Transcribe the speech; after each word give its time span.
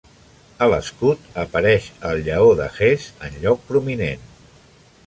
A 0.65 0.69
l'escut 0.73 1.27
apareix 1.43 1.91
el 2.13 2.25
lleó 2.29 2.49
de 2.63 2.71
Hesse 2.79 3.15
en 3.31 3.39
lloc 3.47 3.65
prominent. 3.71 4.27